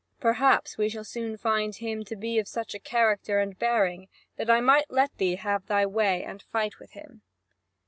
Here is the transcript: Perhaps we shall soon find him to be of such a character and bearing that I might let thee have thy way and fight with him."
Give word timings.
Perhaps 0.19 0.79
we 0.79 0.89
shall 0.89 1.03
soon 1.03 1.37
find 1.37 1.75
him 1.75 2.03
to 2.05 2.15
be 2.15 2.39
of 2.39 2.47
such 2.47 2.73
a 2.73 2.79
character 2.79 3.37
and 3.37 3.59
bearing 3.59 4.07
that 4.35 4.49
I 4.49 4.59
might 4.59 4.89
let 4.89 5.15
thee 5.19 5.35
have 5.35 5.67
thy 5.67 5.85
way 5.85 6.23
and 6.23 6.41
fight 6.41 6.79
with 6.79 6.93
him." 6.93 7.21